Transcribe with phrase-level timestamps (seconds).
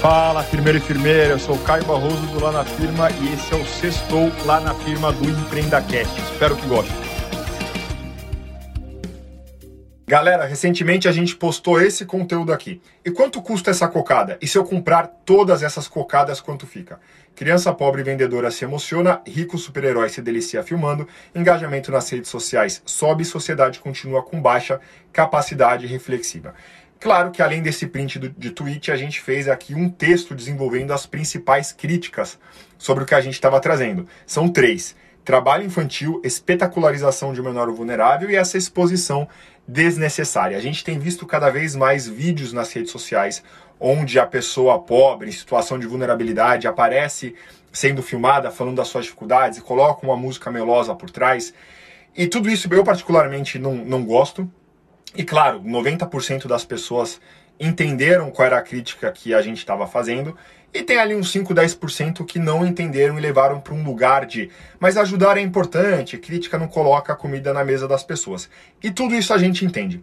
[0.00, 3.52] Fala, firmeiro e firmeira, eu sou o Caio Barroso do Lá na Firma e esse
[3.52, 6.18] é o Sextou Lá na Firma do EmpreendaCast.
[6.22, 6.96] Espero que gostem.
[10.06, 12.80] Galera, recentemente a gente postou esse conteúdo aqui.
[13.04, 14.38] E quanto custa essa cocada?
[14.40, 16.98] E se eu comprar todas essas cocadas, quanto fica?
[17.36, 23.22] Criança pobre vendedora se emociona, rico super-herói se delicia filmando, engajamento nas redes sociais sobe,
[23.22, 24.80] sociedade continua com baixa
[25.12, 26.54] capacidade reflexiva.
[27.00, 30.92] Claro que além desse print do, de tweet, a gente fez aqui um texto desenvolvendo
[30.92, 32.38] as principais críticas
[32.76, 34.06] sobre o que a gente estava trazendo.
[34.26, 39.26] São três: trabalho infantil, espetacularização de um menor vulnerável e essa exposição
[39.66, 40.58] desnecessária.
[40.58, 43.42] A gente tem visto cada vez mais vídeos nas redes sociais
[43.80, 47.34] onde a pessoa pobre, em situação de vulnerabilidade, aparece
[47.72, 51.54] sendo filmada, falando das suas dificuldades e coloca uma música melosa por trás.
[52.14, 54.50] E tudo isso eu particularmente não, não gosto.
[55.14, 57.20] E claro, 90% das pessoas
[57.58, 60.36] entenderam qual era a crítica que a gente estava fazendo,
[60.72, 64.50] e tem ali uns 5, 10% que não entenderam e levaram para um lugar de
[64.78, 68.48] mas ajudar é importante, crítica não coloca a comida na mesa das pessoas.
[68.82, 70.02] E tudo isso a gente entende.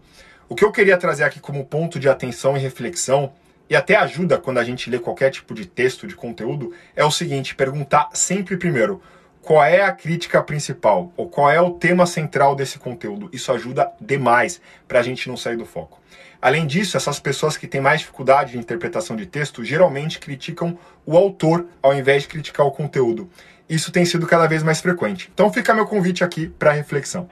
[0.50, 3.32] O que eu queria trazer aqui como ponto de atenção e reflexão,
[3.70, 7.12] e até ajuda quando a gente lê qualquer tipo de texto, de conteúdo, é o
[7.12, 9.02] seguinte: perguntar sempre primeiro
[9.48, 13.30] qual é a crítica principal ou qual é o tema central desse conteúdo.
[13.32, 16.02] Isso ajuda demais para a gente não sair do foco.
[16.42, 21.16] Além disso, essas pessoas que têm mais dificuldade de interpretação de texto geralmente criticam o
[21.16, 23.30] autor ao invés de criticar o conteúdo.
[23.70, 25.32] Isso tem sido cada vez mais frequente.
[25.34, 27.30] Então fica meu convite aqui para reflexão.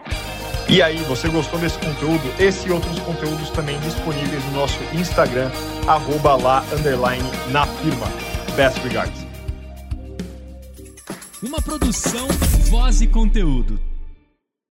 [0.69, 2.23] E aí, você gostou desse conteúdo?
[2.39, 5.51] Esse e outros conteúdos também disponíveis no nosso Instagram,
[5.85, 8.07] arroba lá, underline, na firma.
[8.55, 9.24] Best regards.
[11.43, 12.27] Uma produção,
[12.69, 13.79] voz e conteúdo.